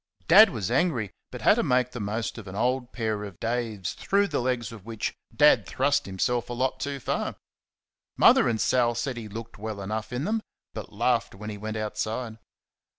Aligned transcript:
Dad 0.27 0.49
was 0.49 0.71
angry, 0.71 1.11
but 1.29 1.43
had 1.43 1.57
to 1.57 1.61
make 1.63 1.91
the 1.91 1.99
most 1.99 2.39
of 2.39 2.47
an 2.47 2.55
old 2.55 2.91
pair 2.91 3.23
of 3.23 3.39
Dave's 3.39 3.93
through 3.93 4.29
the 4.29 4.39
legs 4.41 4.71
of 4.71 4.83
which 4.83 5.13
Dad 5.35 5.67
thrust 5.67 6.07
himself 6.07 6.49
a 6.49 6.53
lot 6.53 6.79
too 6.79 6.99
far. 6.99 7.35
Mother 8.17 8.49
and 8.49 8.59
Sal 8.59 8.95
said 8.95 9.15
he 9.15 9.27
looked 9.27 9.59
well 9.59 9.79
enough 9.79 10.11
in 10.11 10.23
them, 10.23 10.41
but 10.73 10.91
laughed 10.91 11.35
when 11.35 11.51
he 11.51 11.57
went 11.59 11.77
outside. 11.77 12.39